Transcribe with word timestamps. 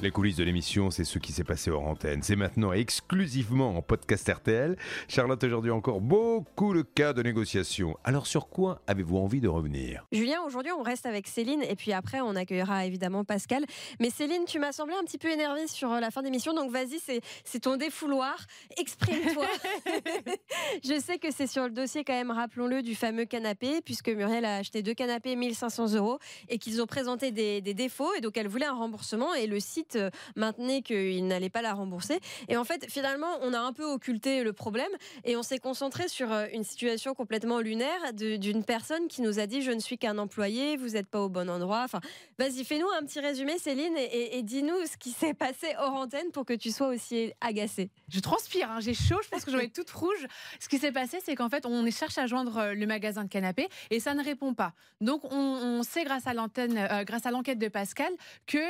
Les 0.00 0.12
coulisses 0.12 0.36
de 0.36 0.44
l'émission, 0.44 0.92
c'est 0.92 1.02
ce 1.02 1.18
qui 1.18 1.32
s'est 1.32 1.42
passé 1.42 1.72
hors 1.72 1.82
antenne. 1.82 2.22
C'est 2.22 2.36
maintenant 2.36 2.72
exclusivement 2.72 3.76
en 3.76 3.82
podcast 3.82 4.28
RTL. 4.32 4.76
Charlotte, 5.08 5.42
aujourd'hui 5.42 5.72
encore 5.72 6.00
beaucoup 6.00 6.72
le 6.72 6.84
cas 6.84 7.12
de 7.12 7.20
négociation. 7.20 7.98
Alors 8.04 8.28
sur 8.28 8.48
quoi 8.48 8.80
avez-vous 8.86 9.16
envie 9.16 9.40
de 9.40 9.48
revenir? 9.48 10.06
Julien, 10.12 10.40
aujourd'hui 10.46 10.70
on 10.70 10.84
reste 10.84 11.04
avec 11.04 11.26
Céline 11.26 11.64
et 11.64 11.74
puis 11.74 11.92
après 11.92 12.20
on 12.20 12.36
accueillera 12.36 12.86
évidemment 12.86 13.24
Pascal. 13.24 13.64
Mais 13.98 14.10
Céline, 14.10 14.44
tu 14.46 14.60
m'as 14.60 14.70
semblé 14.70 14.94
un 14.94 15.02
petit 15.02 15.18
peu 15.18 15.32
énervée 15.32 15.66
sur 15.66 15.88
la 15.88 16.12
fin 16.12 16.22
d'émission, 16.22 16.54
donc 16.54 16.70
vas-y, 16.70 17.00
c'est 17.44 17.58
ton 17.58 17.76
défouloir. 17.76 18.36
Exprime-toi. 18.76 19.46
Je 20.84 21.00
sais 21.00 21.18
que 21.18 21.32
c'est 21.32 21.48
sur 21.48 21.64
le 21.64 21.70
dossier 21.70 22.04
quand 22.04 22.12
même, 22.14 22.30
rappelons-le, 22.30 22.82
du 22.82 22.94
fameux 22.94 23.24
canapé, 23.24 23.80
puisque 23.84 24.10
Muriel 24.10 24.44
a 24.44 24.58
acheté 24.58 24.82
deux 24.82 24.94
canapés 24.94 25.34
1500 25.34 25.94
euros 25.94 26.20
et 26.48 26.58
qu'ils 26.58 26.80
ont 26.80 26.86
présenté 26.86 27.32
des, 27.32 27.60
des 27.60 27.74
défauts 27.74 28.14
et 28.16 28.20
donc 28.20 28.36
elle 28.36 28.46
voulait 28.46 28.66
un 28.66 28.76
remboursement 28.76 29.34
et 29.34 29.48
le 29.48 29.58
site 29.58 29.87
euh, 29.96 30.10
maintenait 30.36 30.82
qu'il 30.82 31.26
n'allait 31.26 31.50
pas 31.50 31.62
la 31.62 31.74
rembourser. 31.74 32.20
Et 32.48 32.56
en 32.56 32.64
fait, 32.64 32.86
finalement, 32.88 33.38
on 33.42 33.52
a 33.52 33.60
un 33.60 33.72
peu 33.72 33.84
occulté 33.84 34.42
le 34.42 34.52
problème 34.52 34.90
et 35.24 35.36
on 35.36 35.42
s'est 35.42 35.58
concentré 35.58 36.08
sur 36.08 36.32
euh, 36.32 36.46
une 36.52 36.64
situation 36.64 37.14
complètement 37.14 37.60
lunaire 37.60 38.12
d'une 38.12 38.64
personne 38.64 39.08
qui 39.08 39.22
nous 39.22 39.38
a 39.38 39.46
dit 39.46 39.62
je 39.62 39.70
ne 39.70 39.80
suis 39.80 39.98
qu'un 39.98 40.18
employé, 40.18 40.76
vous 40.76 40.90
n'êtes 40.90 41.06
pas 41.06 41.20
au 41.20 41.28
bon 41.28 41.48
endroit. 41.48 41.82
Enfin, 41.84 42.00
vas-y, 42.38 42.64
fais-nous 42.64 42.88
un 42.98 43.04
petit 43.04 43.20
résumé, 43.20 43.58
Céline, 43.58 43.96
et, 43.96 44.42
dis-nous 44.42 44.86
ce 44.86 44.96
qui 44.96 45.10
s'est 45.10 45.34
passé 45.34 45.74
hors 45.78 45.94
antenne 45.94 46.30
pour 46.32 46.44
que 46.44 46.54
tu 46.54 46.70
sois 46.70 46.88
aussi 46.88 47.32
agacée. 47.40 47.90
Je 48.08 48.20
transpire, 48.20 48.70
hein, 48.70 48.80
j'ai 48.80 48.94
chaud, 48.94 49.18
je 49.22 49.28
pense 49.28 49.44
que 49.44 49.50
j'en 49.50 49.58
ai 49.58 49.68
toute 49.68 49.90
rouge. 49.90 50.26
Ce 50.60 50.68
qui 50.68 50.78
s'est 50.78 50.92
passé, 50.92 51.18
c'est 51.24 51.34
qu'en 51.34 51.48
fait, 51.48 51.66
on 51.66 51.88
cherche 51.90 52.18
à 52.18 52.26
joindre 52.26 52.56
euh, 52.58 52.74
le 52.74 52.86
magasin 52.86 53.24
de 53.24 53.28
canapé 53.28 53.68
et 53.90 54.00
ça 54.00 54.14
ne 54.14 54.22
répond 54.22 54.54
pas. 54.54 54.72
Donc, 55.00 55.24
on, 55.32 55.82
sait 55.82 56.04
grâce 56.04 56.26
à 56.26 56.34
l'antenne, 56.34 56.88
l'enquête 57.30 57.58
de 57.58 57.68
Pascal, 57.68 58.12
qu'il 58.46 58.60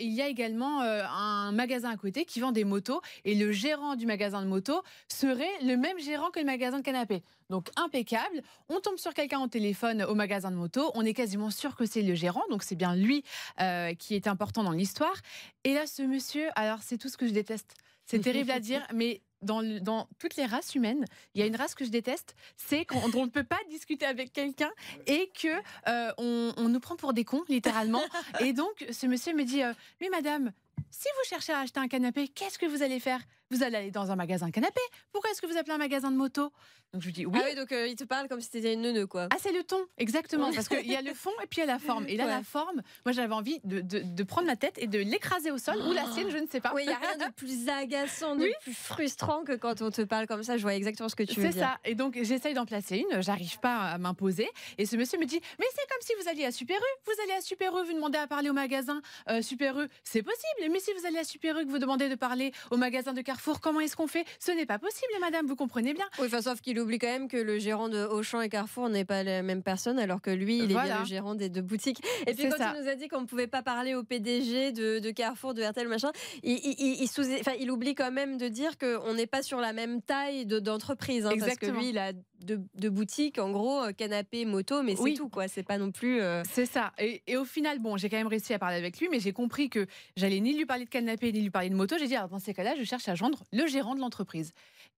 il 0.00 0.12
y 0.12 0.22
a 0.22 0.28
également 0.28 0.65
euh, 0.82 1.02
un 1.06 1.52
magasin 1.52 1.90
à 1.90 1.96
côté 1.96 2.24
qui 2.24 2.40
vend 2.40 2.52
des 2.52 2.64
motos 2.64 3.00
et 3.24 3.34
le 3.34 3.52
gérant 3.52 3.96
du 3.96 4.06
magasin 4.06 4.42
de 4.42 4.46
motos 4.46 4.82
serait 5.08 5.52
le 5.62 5.76
même 5.76 5.98
gérant 5.98 6.30
que 6.30 6.38
le 6.38 6.46
magasin 6.46 6.78
de 6.78 6.82
canapé. 6.82 7.22
Donc 7.50 7.68
impeccable. 7.76 8.42
On 8.68 8.80
tombe 8.80 8.98
sur 8.98 9.14
quelqu'un 9.14 9.40
au 9.40 9.46
téléphone 9.46 10.02
au 10.02 10.14
magasin 10.14 10.50
de 10.50 10.56
motos. 10.56 10.90
On 10.94 11.04
est 11.04 11.14
quasiment 11.14 11.50
sûr 11.50 11.76
que 11.76 11.86
c'est 11.86 12.02
le 12.02 12.14
gérant, 12.14 12.42
donc 12.50 12.62
c'est 12.62 12.74
bien 12.74 12.96
lui 12.96 13.24
euh, 13.60 13.94
qui 13.94 14.14
est 14.14 14.26
important 14.26 14.64
dans 14.64 14.72
l'histoire. 14.72 15.16
Et 15.64 15.74
là, 15.74 15.86
ce 15.86 16.02
monsieur, 16.02 16.48
alors 16.56 16.80
c'est 16.82 16.98
tout 16.98 17.08
ce 17.08 17.16
que 17.16 17.26
je 17.26 17.32
déteste. 17.32 17.74
C'est 18.04 18.20
terrible 18.20 18.52
à 18.52 18.60
dire, 18.60 18.86
mais 18.94 19.20
dans, 19.42 20.08
toutes 20.18 20.36
les 20.36 20.46
races 20.46 20.74
humaines, 20.74 21.04
il 21.34 21.40
y 21.40 21.42
a 21.42 21.46
une 21.46 21.56
race 21.56 21.74
que 21.74 21.84
je 21.84 21.90
déteste, 21.90 22.34
c'est 22.56 22.84
quand 22.84 23.00
on 23.14 23.26
ne 23.26 23.30
peut 23.30 23.44
pas 23.44 23.58
discuter 23.68 24.06
avec 24.06 24.32
quelqu'un 24.32 24.70
et 25.06 25.30
que 25.40 25.48
euh, 25.88 26.12
on, 26.18 26.68
nous 26.68 26.80
prend 26.80 26.96
pour 26.96 27.12
des 27.12 27.24
cons, 27.24 27.44
littéralement. 27.48 28.02
Et 28.40 28.52
donc, 28.52 28.86
ce 28.90 29.06
monsieur 29.06 29.34
me 29.34 29.44
dit, 29.44 29.62
oui, 30.00 30.08
madame, 30.10 30.52
si 30.90 31.08
vous 31.16 31.28
cherchez 31.28 31.52
à 31.52 31.60
acheter 31.60 31.80
un 31.80 31.88
canapé, 31.88 32.28
qu'est-ce 32.28 32.58
que 32.58 32.66
vous 32.66 32.82
allez 32.82 33.00
faire? 33.00 33.20
Vous 33.50 33.62
allez 33.62 33.76
aller 33.76 33.90
dans 33.90 34.10
un 34.10 34.16
magasin 34.16 34.50
canapé. 34.50 34.80
Pourquoi 35.12 35.30
est-ce 35.30 35.40
que 35.40 35.46
vous 35.46 35.56
appelez 35.56 35.74
un 35.74 35.78
magasin 35.78 36.10
de 36.10 36.16
moto? 36.16 36.52
Donc 36.92 37.02
je 37.02 37.06
lui 37.06 37.12
dis 37.12 37.26
oui. 37.26 37.38
Ah 37.40 37.46
oui, 37.48 37.54
donc 37.54 37.72
euh, 37.72 37.86
il 37.86 37.96
te 37.96 38.04
parle 38.04 38.28
comme 38.28 38.40
si 38.40 38.48
c'était 38.50 38.72
une 38.72 38.80
neuneu, 38.80 39.06
quoi. 39.06 39.28
Ah, 39.30 39.36
c'est 39.40 39.52
le 39.52 39.62
ton, 39.62 39.86
exactement. 39.98 40.52
Parce 40.52 40.68
qu'il 40.68 40.86
y 40.86 40.96
a 40.96 41.02
le 41.02 41.14
fond 41.14 41.30
et 41.42 41.46
puis 41.46 41.58
il 41.58 41.60
y 41.60 41.62
a 41.64 41.66
la 41.66 41.78
forme. 41.78 42.06
Et 42.08 42.16
là, 42.16 42.26
la 42.26 42.42
forme, 42.42 42.82
moi 43.04 43.12
j'avais 43.12 43.34
envie 43.34 43.60
de, 43.64 44.22
prendre 44.24 44.46
ma 44.46 44.56
tête 44.56 44.78
et 44.78 44.86
de 44.86 44.98
l'écraser 44.98 45.50
au 45.50 45.58
sol, 45.58 45.76
ou 45.86 45.92
la 45.92 46.10
sienne, 46.12 46.30
je 46.30 46.38
ne 46.38 46.46
sais 46.46 46.60
pas. 46.60 46.72
Oui, 46.74 46.82
il 46.84 46.88
n'y 46.88 46.94
a 46.94 46.98
rien 46.98 47.28
de 47.28 47.32
plus 47.32 47.68
agaçant, 47.68 48.34
de 48.34 48.48
plus 48.62 48.74
frustrant 48.74 49.44
que 49.44 49.52
quand 49.52 49.82
on 49.82 49.90
te 49.90 50.02
parle 50.02 50.26
comme 50.26 50.42
ça. 50.42 50.56
Je 50.56 50.62
vois 50.62 50.74
exactement 50.74 51.08
ce 51.08 51.16
que 51.16 51.22
tu 51.22 51.40
veux 51.40 51.48
dire. 51.48 51.52
C'est 51.52 51.60
ça. 51.60 51.78
Et 51.84 51.94
donc 51.94 52.18
j'essaye 52.22 52.54
d'en 52.54 52.66
placer 52.66 53.04
une, 53.10 53.22
j'arrive 53.22 53.58
pas 53.60 53.78
à 53.78 53.98
m'imposer. 53.98 54.48
Et 54.78 54.86
ce 54.86 54.96
monsieur 54.96 55.18
me 55.18 55.26
dit 55.26 55.40
Mais 55.58 55.66
c'est 55.74 55.88
comme 55.88 56.02
si 56.02 56.12
vous 56.20 56.28
alliez 56.28 56.44
à 56.44 56.52
Super 56.52 56.78
U. 56.78 57.00
Vous 57.04 57.22
allez 57.22 57.32
à 57.32 57.40
Super 57.40 57.76
U, 57.76 57.84
vous 57.84 57.92
demandez 57.92 58.18
à 58.18 58.26
parler 58.26 58.50
au 58.50 58.54
magasin 58.54 59.00
euh, 59.28 59.42
Super 59.42 59.78
U. 59.78 59.86
C'est 60.02 60.22
possible. 60.22 60.72
Mais 60.72 60.80
si 60.80 60.92
vous 60.98 61.06
allez 61.06 61.18
à 61.18 61.24
Super 61.24 61.58
U, 61.58 61.66
que 61.66 61.70
vous 61.70 61.78
demandez 61.78 62.08
de 62.08 62.14
parler 62.14 62.52
au 62.70 62.76
magasin 62.76 63.12
de 63.12 63.22
Carrefour, 63.36 63.60
comment 63.60 63.80
est-ce 63.80 63.96
qu'on 63.96 64.06
fait? 64.06 64.24
Ce 64.40 64.50
n'est 64.50 64.64
pas 64.64 64.78
possible, 64.78 65.12
madame, 65.20 65.46
vous 65.46 65.56
comprenez 65.56 65.92
bien. 65.92 66.06
Oui, 66.18 66.26
enfin, 66.26 66.40
sauf 66.40 66.62
qu'il 66.62 66.80
oublie 66.80 66.98
quand 66.98 67.06
même 67.06 67.28
que 67.28 67.36
le 67.36 67.58
gérant 67.58 67.90
de 67.90 68.02
Auchan 68.02 68.40
et 68.40 68.48
Carrefour 68.48 68.88
n'est 68.88 69.04
pas 69.04 69.22
la 69.22 69.42
même 69.42 69.62
personne, 69.62 69.98
alors 69.98 70.22
que 70.22 70.30
lui, 70.30 70.56
il 70.56 70.64
est 70.64 70.74
bien 70.74 71.00
le 71.00 71.04
gérant 71.04 71.34
des 71.34 71.50
deux 71.50 71.60
boutiques. 71.60 72.02
Et 72.26 72.32
puis, 72.32 72.48
quand 72.48 72.56
il 72.56 72.82
nous 72.82 72.88
a 72.88 72.94
dit 72.94 73.08
qu'on 73.08 73.20
ne 73.20 73.26
pouvait 73.26 73.46
pas 73.46 73.62
parler 73.62 73.94
au 73.94 74.02
PDG 74.02 74.72
de, 74.72 75.10
Carrefour, 75.10 75.52
de 75.52 75.62
RTL, 75.62 75.86
machin, 75.86 76.12
il, 76.42 76.58
il, 76.78 77.08
sous, 77.08 77.30
enfin, 77.40 77.52
il 77.60 77.70
oublie 77.70 77.94
quand 77.94 78.10
même 78.10 78.38
de 78.38 78.48
dire 78.48 78.78
qu'on 78.78 79.12
n'est 79.12 79.26
pas 79.26 79.42
sur 79.42 79.60
la 79.60 79.74
même 79.74 80.00
taille 80.00 80.46
d'entreprise. 80.46 81.26
Hein, 81.26 81.34
parce 81.38 81.56
que 81.56 81.66
lui, 81.66 81.90
il 81.90 81.98
a 81.98 82.12
deux, 82.44 82.90
boutiques, 82.90 83.38
en 83.38 83.50
gros, 83.50 83.82
euh, 83.82 83.92
canapé, 83.92 84.44
moto, 84.44 84.82
mais 84.82 84.96
c'est 84.96 85.14
tout, 85.14 85.28
quoi. 85.28 85.48
C'est 85.48 85.62
pas 85.62 85.78
non 85.78 85.90
plus. 85.90 86.20
Euh, 86.20 86.42
c'est 86.50 86.66
ça. 86.66 86.92
Et, 86.98 87.22
et, 87.26 87.36
au 87.36 87.44
final, 87.44 87.80
bon, 87.80 87.96
j'ai 87.96 88.08
quand 88.08 88.16
même 88.16 88.26
réussi 88.26 88.54
à 88.54 88.58
parler 88.58 88.76
avec 88.76 88.98
lui, 88.98 89.08
mais 89.10 89.20
j'ai 89.20 89.32
compris 89.32 89.68
que 89.68 89.86
j'allais 90.16 90.40
ni 90.40 90.56
lui 90.56 90.66
parler 90.66 90.84
de 90.84 90.90
canapé, 90.90 91.32
ni 91.32 91.40
lui 91.40 91.50
parler 91.50 91.70
de 91.70 91.74
moto. 91.74 91.96
J'ai 91.98 92.06
dit, 92.06 92.14
dans 92.30 92.38
ces 92.38 92.54
cas-là, 92.54 92.74
je 92.78 92.84
cherche 92.84 93.08
à 93.08 93.14
joindre 93.14 93.25
le 93.52 93.66
gérant 93.66 93.94
de 93.94 94.00
l'entreprise. 94.00 94.52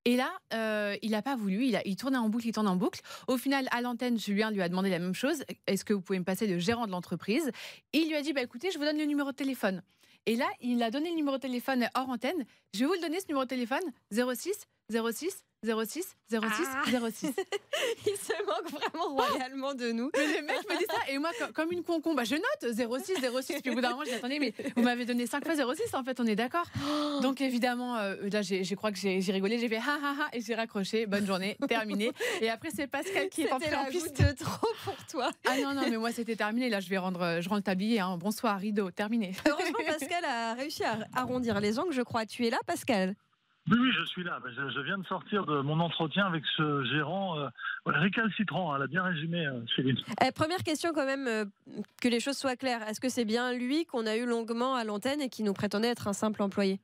Et 0.05 0.17
là, 0.17 0.31
euh, 0.55 0.97
il 1.03 1.11
n'a 1.11 1.23
pas 1.23 1.37
voulu, 1.37 1.67
il, 1.67 1.77
a, 1.77 1.83
tournait 1.97 2.19
en 2.19 2.29
boucle, 2.29 2.47
il 2.47 2.53
tourne 2.53 2.69
en 2.69 2.77
boucle. 2.77 3.01
Au 3.27 3.37
final, 3.37 3.69
à 3.73 3.81
l'antenne, 3.81 4.19
Julien 4.19 4.51
lui 4.51 4.63
a 4.63 4.69
demandé 4.69 4.91
la 4.91 4.99
même 4.99 5.15
chose. 5.15 5.43
Est-ce 5.67 5.85
que 5.85 5.93
vous 5.93 6.01
pouvez 6.01 6.19
me 6.19 6.25
passer 6.25 6.47
le 6.47 6.59
gérant 6.59 6.87
de 6.87 6.93
l'entreprise? 6.93 7.51
Il 7.93 8.09
lui 8.09 8.15
a 8.15 8.23
dit, 8.23 8.33
bah, 8.33 8.43
écoutez, 8.43 8.71
je 8.71 8.79
vous 8.79 8.85
donne 8.85 8.99
le 8.99 9.05
numéro 9.05 9.33
de 9.33 9.37
téléphone. 9.37 9.83
Et 10.27 10.37
là, 10.37 10.49
il 10.61 10.83
a 10.83 10.91
donné 10.91 11.11
le 11.11 11.17
numéro 11.17 11.37
de 11.37 11.43
téléphone 11.43 11.89
hors 11.95 12.09
antenne. 12.09 12.45
Je 12.75 12.81
vais 12.81 12.87
vous 12.87 12.95
le 12.95 13.01
donner, 13.01 13.21
ce 13.21 13.27
numéro 13.29 13.45
de 13.45 13.49
téléphone 13.49 13.83
06 14.13 14.67
06 14.91 15.45
06 15.65 16.17
06 16.31 16.41
06. 17.11 17.33
Il 18.07 18.17
se 18.17 18.45
moque 18.47 18.71
vraiment 18.71 19.09
royalement 19.17 19.75
de 19.75 19.91
nous. 19.91 20.09
Mais 20.15 20.41
le 20.41 20.47
mec 20.47 20.59
me 20.71 20.79
dit 20.79 20.85
ça 20.89 21.13
et 21.13 21.19
moi 21.19 21.31
comme 21.53 21.73
une 21.73 21.83
concombre, 21.83 22.17
bah, 22.19 22.25
je 22.25 22.37
note 22.37 23.03
06 23.05 23.15
06 23.43 23.61
puis 23.61 23.73
au 23.73 23.75
bout 23.75 23.81
d'un 23.81 23.91
moment 23.91 24.05
je 24.05 24.11
dis 24.11 24.15
attendez 24.17 24.39
mais 24.39 24.55
vous 24.77 24.83
m'avez 24.83 25.05
donné 25.05 25.27
5 25.27 25.45
fois 25.45 25.57
06 25.57 25.95
en 25.95 26.05
fait 26.05 26.21
on 26.21 26.27
est 26.27 26.37
d'accord. 26.37 26.67
Donc 27.23 27.41
évidemment 27.41 27.97
euh, 27.97 28.15
là 28.31 28.43
je 28.43 28.75
crois 28.77 28.93
que 28.93 28.99
j'ai 28.99 29.19
rigolé, 29.33 29.59
j'ai 29.59 29.69
fait 29.69 29.79
ha 29.79 29.99
ha 30.01 30.15
ha 30.21 30.29
et 30.33 30.41
j'ai 30.41 30.55
raccroché. 30.55 31.07
Bonne 31.07 31.27
journée, 31.27 31.57
terminé. 31.69 32.13
Et 32.41 32.51
après 32.51 32.71
c'est 32.73 32.87
Pascal 32.87 33.29
qui 33.29 33.43
est 33.43 33.53
entré 33.53 33.75
en 33.75 33.87
piste. 33.87 34.23
de 34.23 34.33
trop 34.33 34.69
pour 34.85 35.07
toi. 35.11 35.31
Ah 35.45 35.57
non 35.61 35.75
non 35.75 35.83
mais 35.91 35.97
moi 35.97 36.13
c'était 36.13 36.37
terminé 36.37 36.69
là 36.69 36.79
je 36.79 36.89
vais 36.89 36.99
rendre 36.99 37.41
je 37.41 37.49
rends 37.49 37.57
le 37.57 37.63
tablier 37.63 37.99
hein. 37.99 38.17
Bonsoir 38.17 38.59
rideau, 38.61 38.93
terminé. 38.93 39.33
Heureusement 39.49 39.79
Pascal 39.85 40.25
a 40.25 40.55
réussi 40.55 40.85
à 40.85 40.99
arrondir 41.15 41.61
les 41.61 41.81
angles, 41.81 41.93
je 41.93 42.03
crois. 42.03 42.27
Tu 42.27 42.47
es 42.47 42.51
là 42.51 42.59
Pascal? 42.65 43.17
Oui, 43.71 43.79
oui, 43.81 43.93
je 43.99 44.05
suis 44.05 44.25
là. 44.25 44.39
Je, 44.47 44.81
viens 44.81 44.99
de 44.99 45.07
sortir 45.07 45.45
de 45.45 45.61
mon 45.61 45.81
entretien 45.81 46.27
avec 46.27 46.45
ce 46.57 46.85
gérant 46.85 47.39
euh, 47.39 47.49
récalcitrant. 47.87 48.75
Elle 48.75 48.83
a 48.83 48.87
bien 48.87 49.03
résumé, 49.03 49.47
euh, 49.47 49.61
Céline. 49.75 49.99
Eh, 50.25 50.33
première 50.33 50.63
question 50.63 50.93
quand 50.95 51.07
même, 51.07 51.27
euh, 51.27 51.45
que 52.01 52.09
les 52.09 52.21
choses 52.21 52.37
soient 52.37 52.57
claires. 52.57 52.83
Est-ce 52.89 53.01
que 53.01 53.09
c'est 53.09 53.25
bien 53.25 53.53
lui 53.53 53.85
qu'on 53.85 54.07
a 54.07 54.17
eu 54.17 54.27
longuement 54.27 54.75
à 54.75 54.85
l'antenne 54.85 55.21
et 55.21 55.29
qui 55.29 55.43
nous 55.43 55.55
prétendait 55.55 55.89
être 55.89 56.09
un 56.09 56.13
simple 56.13 56.43
employé? 56.43 56.81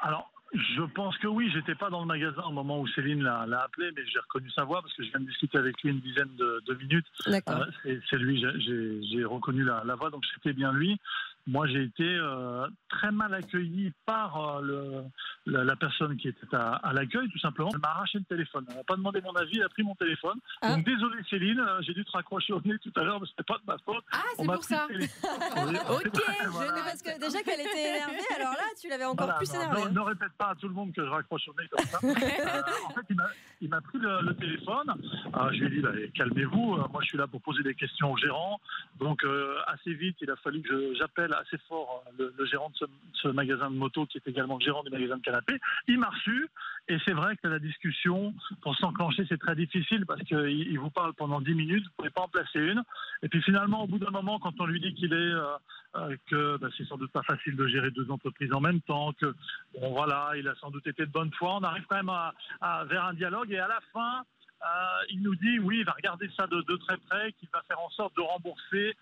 Alors, 0.00 0.30
je 0.52 0.82
pense 0.82 1.16
que 1.18 1.28
oui. 1.28 1.50
J'étais 1.54 1.74
pas 1.74 1.88
dans 1.88 2.00
le 2.00 2.06
magasin 2.06 2.42
au 2.42 2.52
moment 2.52 2.80
où 2.80 2.86
Céline 2.88 3.22
l'a 3.22 3.62
appelé, 3.62 3.90
mais 3.96 4.02
j'ai 4.06 4.18
reconnu 4.18 4.50
sa 4.50 4.64
voix 4.64 4.82
parce 4.82 4.94
que 4.94 5.04
je 5.04 5.10
viens 5.10 5.20
de 5.20 5.26
discuter 5.26 5.56
avec 5.56 5.80
lui 5.82 5.90
une 5.90 6.00
dizaine 6.00 6.34
de, 6.36 6.74
minutes. 6.74 7.06
D'accord. 7.26 7.64
c'est 7.84 8.18
lui. 8.18 8.44
J'ai 9.10 9.24
reconnu 9.24 9.64
la, 9.64 9.82
la 9.84 9.94
voix, 9.94 10.10
donc 10.10 10.24
c'était 10.34 10.52
bien 10.52 10.72
lui 10.72 10.98
moi 11.46 11.66
j'ai 11.66 11.82
été 11.82 12.04
euh, 12.04 12.66
très 12.88 13.10
mal 13.10 13.34
accueilli 13.34 13.92
par 14.06 14.58
euh, 14.58 14.62
le, 15.46 15.62
la, 15.64 15.76
personne 15.76 16.16
qui 16.16 16.28
était 16.28 16.46
à, 16.52 16.92
l'accueil, 16.92 17.28
tout 17.30 17.38
simplement. 17.38 17.70
Elle 17.72 17.80
m'a 17.80 17.88
arraché 17.88 18.18
le 18.18 18.24
téléphone. 18.24 18.64
Elle 18.68 18.76
n'a 18.76 18.84
pas 18.84 18.96
demandé 18.96 19.20
mon 19.22 19.34
avis, 19.34 19.58
elle 19.58 19.64
a 19.64 19.68
pris 19.68 19.82
mon 19.82 19.94
téléphone. 19.96 20.38
Ah. 20.60 20.74
Donc 20.74 20.84
désolé 20.84 21.20
Céline, 21.28 21.58
euh, 21.58 21.80
j'ai 21.82 21.94
dû 21.94 22.04
te 22.04 22.12
raccrocher 22.12 22.52
au 22.52 22.60
nez 22.64 22.78
tout 22.78 22.92
à 22.96 23.02
l'heure, 23.02 23.20
mais 23.20 23.26
c'était 23.26 23.42
pas 23.42 23.58
de 23.58 23.64
ma 23.66 23.76
faute. 23.78 24.04
Ah, 24.12 24.18
c'est 24.36 24.44
pour 24.44 24.62
ça. 24.62 24.86
ok, 24.92 26.10
parce 26.84 27.02
que 27.02 27.20
déjà 27.20 27.42
qu'elle 27.42 27.60
était 27.60 27.90
énervée, 27.90 28.22
alors 28.36 28.52
là 28.52 28.64
tu 28.80 28.88
l'avais 28.88 29.04
encore 29.04 29.34
plus 29.36 29.52
énervée. 29.52 29.82
Hein. 29.82 29.90
Ne, 29.90 30.00
répète 30.00 30.32
pas 30.38 30.50
à 30.50 30.54
tout 30.54 30.68
le 30.68 30.74
monde 30.74 30.92
que 30.92 31.04
je 31.04 31.10
raccroche 31.10 31.48
au 31.48 31.60
nez 31.60 31.68
comme 31.68 31.86
ça. 31.86 31.98
en 32.86 32.90
fait, 32.90 33.06
il 33.60 33.68
m'a 33.68 33.80
pris 33.80 33.98
le, 33.98 34.32
téléphone. 34.34 34.94
je 35.52 35.58
lui 35.58 35.66
ai 35.66 35.70
dit, 35.70 35.80
bah, 35.80 35.90
calmez-vous, 36.14 36.76
moi 36.76 37.00
je 37.00 37.06
suis 37.06 37.18
là 37.18 37.26
pour 37.26 37.40
poser 37.42 37.62
des 37.62 37.74
questions 37.74 38.12
au 38.12 38.16
gérant. 38.16 38.60
Donc 39.00 39.24
assez 39.66 39.94
vite, 39.94 40.16
il 40.20 40.30
a 40.30 40.36
fallu 40.36 40.62
que 40.62 40.94
j'appelle 40.94 41.31
assez 41.40 41.58
fort 41.68 42.04
euh, 42.20 42.30
le, 42.36 42.44
gérant 42.46 42.70
de 42.70 42.88
ce, 43.14 43.28
magasin 43.28 43.70
de 43.70 43.76
moto, 43.76 44.06
qui 44.06 44.18
est 44.18 44.28
également 44.28 44.58
le 44.58 44.64
gérant 44.64 44.82
du 44.82 44.90
magasin 44.90 45.16
de 45.16 45.22
canapé. 45.22 45.58
Il 45.88 45.98
m'a 45.98 46.08
reçu, 46.08 46.48
et 46.88 46.98
c'est 47.04 47.12
vrai 47.12 47.36
que 47.36 47.48
la 47.48 47.58
discussion, 47.58 48.34
pour 48.62 48.76
s'enclencher, 48.76 49.24
c'est 49.28 49.38
très 49.38 49.54
difficile 49.54 50.06
parce 50.06 50.22
qu'il 50.22 50.38
il 50.48 50.78
vous 50.78 50.90
parle 50.90 51.12
pendant 51.14 51.40
10 51.40 51.54
minutes, 51.54 51.84
vous 51.84 51.90
ne 51.90 51.96
pouvez 51.96 52.10
pas 52.10 52.22
en 52.22 52.28
placer 52.28 52.58
une. 52.58 52.82
Et 53.22 53.28
puis 53.28 53.42
finalement, 53.42 53.84
au 53.84 53.86
bout 53.86 53.98
d'un 53.98 54.10
moment, 54.10 54.38
quand 54.38 54.54
on 54.60 54.66
lui 54.66 54.80
dit 54.80 54.94
qu'il 54.94 55.12
est, 55.12 55.16
euh, 55.16 55.56
euh, 55.96 56.16
que 56.30 56.56
bah, 56.56 56.68
c'est 56.76 56.84
sans 56.84 56.96
doute 56.96 57.12
pas 57.12 57.22
facile 57.22 57.54
de 57.54 57.66
gérer 57.66 57.90
deux 57.90 58.10
entreprises 58.10 58.52
en 58.52 58.60
même 58.60 58.80
temps, 58.80 59.12
que 59.12 59.34
bon 59.78 59.92
voilà, 59.92 60.30
il 60.36 60.48
a 60.48 60.54
sans 60.54 60.70
doute 60.70 60.86
été 60.86 61.04
de 61.04 61.10
bonne 61.10 61.30
foi, 61.34 61.56
on 61.56 61.62
arrive 61.62 61.84
quand 61.88 61.96
même 61.96 62.08
à, 62.08 62.84
vers 62.84 63.04
un 63.04 63.14
dialogue, 63.14 63.52
et 63.52 63.58
à 63.58 63.68
la 63.68 63.80
fin, 63.92 64.24
il 65.10 65.22
nous 65.22 65.34
dit 65.36 65.58
oui, 65.58 65.78
il 65.80 65.84
va 65.84 65.92
regarder 65.92 66.30
ça 66.36 66.46
de, 66.46 66.76
très 66.76 66.96
près, 66.96 67.32
qu'il 67.32 67.48
va 67.52 67.62
faire 67.62 67.80
en 67.80 67.90
sorte 67.90 68.16
de 68.16 68.22
rembourser 68.22 68.96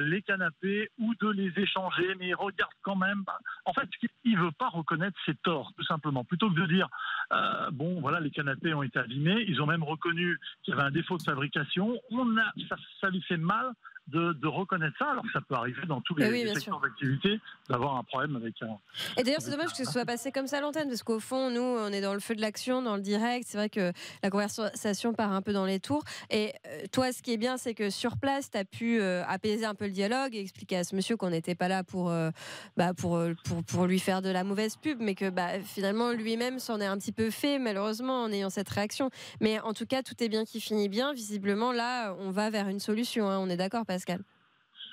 les 0.00 0.22
canapés 0.22 0.90
ou 0.98 1.14
de 1.16 1.30
les 1.30 1.52
échanger, 1.56 2.14
mais 2.18 2.28
il 2.28 2.34
regarde 2.34 2.72
quand 2.82 2.96
même. 2.96 3.22
Bah, 3.26 3.38
en 3.64 3.72
fait, 3.72 3.88
il 4.24 4.38
veut 4.38 4.52
pas 4.52 4.68
reconnaître 4.68 5.18
ses 5.26 5.34
torts, 5.34 5.72
tout 5.76 5.84
simplement. 5.84 6.24
Plutôt 6.24 6.48
que 6.50 6.54
de 6.54 6.66
dire, 6.66 6.88
euh, 7.32 7.70
bon, 7.72 8.00
voilà, 8.00 8.20
les 8.20 8.30
canapés 8.30 8.74
ont 8.74 8.82
été 8.82 8.98
abîmés, 8.98 9.44
ils 9.48 9.60
ont 9.60 9.66
même 9.66 9.82
reconnu 9.82 10.38
qu'il 10.62 10.74
y 10.74 10.76
avait 10.76 10.86
un 10.86 10.90
défaut 10.90 11.18
de 11.18 11.22
fabrication. 11.22 11.98
On 12.10 12.36
a, 12.38 12.52
ça 13.00 13.10
lui 13.10 13.22
fait 13.22 13.36
mal 13.36 13.72
de, 14.08 14.32
de, 14.32 14.46
reconnaître 14.46 14.96
ça, 14.98 15.10
alors 15.10 15.22
que 15.22 15.32
ça 15.32 15.40
peut 15.40 15.54
arriver 15.54 15.82
dans 15.86 16.00
tous 16.00 16.14
les, 16.16 16.28
oui, 16.30 16.48
secteurs 16.54 16.80
d'activité, 16.80 17.40
d'avoir 17.68 17.96
un 17.96 18.04
problème 18.04 18.36
avec 18.36 18.54
un. 18.62 18.78
Et 19.16 19.22
d'ailleurs, 19.22 19.40
c'est 19.40 19.50
dommage 19.50 19.70
que 19.70 19.76
ce 19.76 19.84
soit 19.84 20.04
passé 20.04 20.32
comme 20.32 20.46
ça 20.46 20.58
à 20.58 20.60
l'antenne, 20.60 20.88
parce 20.88 21.02
qu'au 21.02 21.20
fond, 21.20 21.50
nous, 21.50 21.60
on 21.60 21.88
est 21.88 22.00
dans 22.00 22.14
le 22.14 22.20
feu 22.20 22.34
de 22.34 22.40
l'action, 22.40 22.82
dans 22.82 22.96
le 22.96 23.02
direct. 23.02 23.46
C'est 23.48 23.58
vrai 23.58 23.68
que 23.68 23.92
la 24.22 24.30
conversation 24.30 25.12
part 25.12 25.32
un 25.32 25.42
peu 25.42 25.52
dans 25.52 25.66
les 25.66 25.80
tours. 25.80 26.02
Et 26.30 26.52
euh, 26.66 26.82
toi, 26.92 27.12
ce 27.12 27.22
qui 27.22 27.32
est 27.32 27.36
bien, 27.36 27.56
c'est 27.56 27.74
que 27.74 27.90
sur 27.90 28.16
place, 28.16 28.50
tu 28.50 28.58
as 28.58 28.64
pu 28.64 29.00
euh, 29.00 29.22
apaiser 29.26 29.64
un 29.64 29.74
peu 29.74 29.84
le 29.84 29.92
dialogue 29.92 30.34
et 30.34 30.40
expliquer 30.40 30.78
à 30.78 30.84
ce 30.84 30.96
monsieur 30.96 31.16
qu'on 31.16 31.30
n'était 31.30 31.54
pas 31.54 31.68
là 31.68 31.84
pour, 31.84 32.10
euh, 32.10 32.30
bah, 32.76 32.94
pour, 32.94 33.20
pour, 33.44 33.64
pour, 33.64 33.86
lui 33.86 33.98
faire 33.98 34.22
de 34.22 34.30
la 34.30 34.44
mauvaise 34.44 34.76
pub, 34.76 34.98
mais 35.00 35.14
que 35.14 35.30
bah, 35.30 35.60
finalement, 35.62 36.12
lui-même 36.12 36.58
s'en 36.58 36.80
est 36.80 36.86
un 36.86 36.96
petit 36.98 37.12
peu 37.12 37.30
fait, 37.30 37.58
malheureusement, 37.58 38.22
en 38.22 38.32
ayant 38.32 38.50
cette 38.50 38.68
réaction. 38.68 39.10
Mais 39.40 39.60
en 39.60 39.74
tout 39.74 39.86
cas, 39.86 40.02
tout 40.02 40.14
est 40.22 40.28
bien 40.28 40.44
qui 40.44 40.60
finit 40.60 40.88
bien. 40.88 41.12
Visiblement, 41.12 41.72
là, 41.72 42.14
on 42.18 42.30
va 42.30 42.50
vers 42.50 42.68
une 42.68 42.80
solution. 42.80 43.28
Hein. 43.30 43.38
On 43.38 43.48
est 43.48 43.56
d'accord, 43.56 43.84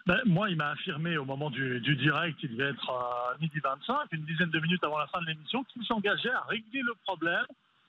Ben, 0.05 0.19
moi, 0.25 0.49
il 0.49 0.55
m'a 0.55 0.69
affirmé 0.69 1.17
au 1.17 1.25
moment 1.25 1.49
du, 1.49 1.79
direct, 1.79 2.37
il 2.43 2.55
devait 2.55 2.69
être 2.69 2.89
à 2.89 3.35
midi 3.41 3.59
25, 3.59 4.07
une 4.11 4.25
dizaine 4.25 4.51
de 4.51 4.59
minutes 4.59 4.83
avant 4.83 4.99
la 4.99 5.07
fin 5.07 5.19
de 5.21 5.25
l'émission, 5.25 5.63
qu'il 5.63 5.83
s'engageait 5.83 6.31
à 6.31 6.41
régler 6.41 6.81
le 6.81 6.93
problème 7.03 7.45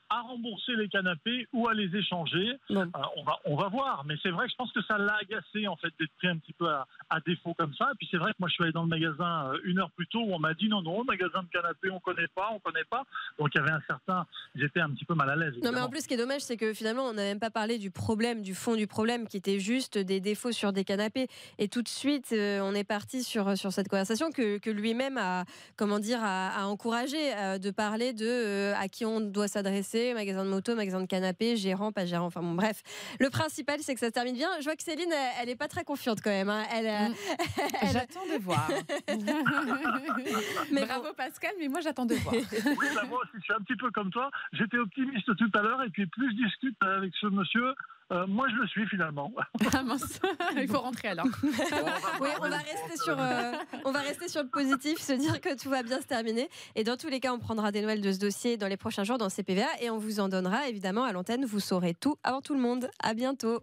à 0.09 0.21
rembourser 0.21 0.75
les 0.75 0.87
canapés 0.87 1.47
ou 1.53 1.67
à 1.67 1.73
les 1.73 1.93
échanger. 1.95 2.53
Euh, 2.71 2.85
on, 3.15 3.23
va, 3.23 3.39
on 3.45 3.55
va 3.55 3.67
voir. 3.67 4.03
Mais 4.05 4.15
c'est 4.23 4.29
vrai 4.29 4.45
que 4.45 4.51
je 4.51 4.55
pense 4.55 4.71
que 4.71 4.81
ça 4.83 4.97
l'a 4.97 5.17
agacé 5.21 5.67
en 5.67 5.75
fait 5.75 5.91
d'être 5.99 6.11
pris 6.17 6.27
un 6.27 6.37
petit 6.37 6.53
peu 6.53 6.67
à, 6.69 6.85
défaut 7.25 7.53
comme 7.53 7.73
ça. 7.73 7.89
Et 7.93 7.95
puis 7.97 8.07
c'est 8.09 8.17
vrai 8.17 8.31
que 8.31 8.37
moi 8.39 8.47
je 8.47 8.53
suis 8.53 8.63
allé 8.63 8.71
dans 8.71 8.83
le 8.83 8.89
magasin 8.89 9.51
euh, 9.51 9.59
une 9.65 9.79
heure 9.79 9.91
plus 9.91 10.07
tôt 10.07 10.19
où 10.19 10.33
on 10.33 10.39
m'a 10.39 10.53
dit 10.53 10.69
non, 10.69 10.81
non, 10.81 11.03
magasin 11.03 11.43
de 11.43 11.49
canapés 11.49 11.89
on 11.89 11.99
connaît 11.99 12.27
pas, 12.27 12.49
on 12.53 12.59
connaît 12.59 12.85
pas. 12.89 13.03
Donc 13.39 13.49
il 13.53 13.57
y 13.57 13.61
avait 13.61 13.71
un 13.71 13.81
certain. 13.87 14.25
J'étais 14.55 14.79
un 14.79 14.89
petit 14.91 15.05
peu 15.05 15.15
mal 15.15 15.29
à 15.29 15.35
l'aise. 15.35 15.53
Non, 15.63 15.71
mais 15.71 15.81
en 15.81 15.89
plus, 15.89 16.01
ce 16.01 16.07
qui 16.07 16.13
est 16.13 16.17
dommage, 16.17 16.41
c'est 16.41 16.57
que 16.57 16.73
finalement 16.73 17.03
on 17.03 17.13
n'a 17.13 17.23
même 17.23 17.39
pas 17.39 17.49
parlé 17.49 17.77
du 17.77 17.91
problème, 17.91 18.41
du 18.41 18.55
fond 18.55 18.75
du 18.75 18.87
problème 18.87 19.27
qui 19.27 19.37
était 19.37 19.59
juste 19.59 19.97
des 19.97 20.19
défauts 20.19 20.51
sur 20.51 20.71
des 20.71 20.83
canapés. 20.83 21.27
Et 21.57 21.67
tout 21.67 21.81
de 21.81 21.89
suite, 21.89 22.29
euh, 22.31 22.59
on 22.61 22.73
est 22.73 22.83
parti 22.83 23.23
sur, 23.23 23.57
sur 23.57 23.71
cette 23.71 23.89
conversation 23.89 24.31
que, 24.31 24.57
que 24.57 24.69
lui-même 24.69 25.17
a, 25.17 25.45
comment 25.75 25.99
dire, 25.99 26.19
a, 26.21 26.65
encouragé 26.67 27.17
de 27.59 27.71
parler 27.71 28.13
de 28.13 28.73
à 28.75 28.87
qui 28.87 29.05
on 29.05 29.19
doit 29.21 29.47
s'adresser 29.47 29.96
magasin 30.13 30.43
de 30.43 30.49
moto, 30.49 30.75
magasin 30.75 31.01
de 31.01 31.05
canapé, 31.05 31.57
gérant, 31.57 31.91
pas 31.91 32.05
gérant. 32.05 32.25
Enfin 32.25 32.41
bon, 32.41 32.53
bref. 32.53 32.83
Le 33.19 33.29
principal, 33.29 33.79
c'est 33.81 33.93
que 33.93 33.99
ça 33.99 34.07
se 34.07 34.11
termine 34.11 34.35
bien. 34.35 34.49
Je 34.59 34.63
vois 34.65 34.75
que 34.75 34.83
Céline, 34.83 35.13
elle, 35.41 35.49
est 35.49 35.55
pas 35.55 35.67
très 35.67 35.83
confiante 35.83 36.19
quand 36.23 36.29
même. 36.29 36.49
Hein. 36.49 36.63
Euh, 36.73 37.09
mm. 37.09 37.15
Elle, 37.81 37.89
J'attends 37.91 38.25
de 38.25 38.39
voir. 38.41 38.69
mais 40.71 40.85
Bravo 40.85 41.13
Pascal, 41.15 41.51
mais 41.59 41.67
moi 41.67 41.81
j'attends 41.81 42.05
de 42.05 42.15
voir. 42.15 42.33
oui, 42.35 42.87
bah, 42.95 43.03
moi 43.09 43.19
aussi, 43.23 43.31
je 43.35 43.41
suis 43.41 43.53
un 43.53 43.61
petit 43.61 43.75
peu 43.75 43.91
comme 43.91 44.09
toi. 44.11 44.29
J'étais 44.53 44.77
optimiste 44.77 45.35
tout 45.35 45.51
à 45.53 45.61
l'heure 45.61 45.83
et 45.83 45.89
puis 45.89 46.05
plus 46.07 46.31
je 46.31 46.43
discute 46.43 46.77
avec 46.81 47.13
ce 47.19 47.27
monsieur, 47.27 47.73
euh, 48.11 48.25
moi, 48.25 48.47
je 48.49 48.55
le 48.55 48.67
suis 48.67 48.87
finalement. 48.87 49.31
Ah 49.73 49.83
mince, 49.83 50.19
il 50.55 50.67
faut 50.67 50.79
rentrer 50.79 51.09
alors. 51.09 51.25
oui, 51.43 52.29
on 52.39 52.49
va 52.49 52.57
rester 52.57 52.97
sur, 53.03 53.19
euh, 53.19 53.51
on 53.85 53.91
va 53.91 53.99
rester 53.99 54.27
sur 54.27 54.41
le 54.41 54.47
positif, 54.47 54.99
se 54.99 55.13
dire 55.13 55.41
que 55.41 55.55
tout 55.61 55.69
va 55.69 55.83
bien 55.83 55.99
se 55.99 56.07
terminer. 56.07 56.49
Et 56.75 56.83
dans 56.83 56.95
tous 56.95 57.09
les 57.09 57.19
cas, 57.19 57.33
on 57.33 57.39
prendra 57.39 57.71
des 57.71 57.81
nouvelles 57.81 58.01
de 58.01 58.11
ce 58.11 58.19
dossier 58.19 58.57
dans 58.57 58.67
les 58.67 58.77
prochains 58.77 59.03
jours 59.03 59.17
dans 59.17 59.29
CPVA 59.29 59.67
et 59.81 59.89
on 59.89 59.97
vous 59.97 60.19
en 60.19 60.29
donnera 60.29 60.69
évidemment 60.69 61.03
à 61.03 61.11
l'antenne. 61.11 61.45
Vous 61.45 61.59
saurez 61.59 61.93
tout 61.93 62.15
avant 62.23 62.41
tout 62.41 62.53
le 62.53 62.61
monde. 62.61 62.89
À 63.03 63.13
bientôt. 63.13 63.61